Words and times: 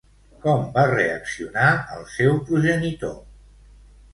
Com 0.45 0.63
va 0.77 0.85
reaccionar 0.91 1.67
el 1.99 2.07
seu 2.15 2.41
progenitor? 2.49 3.17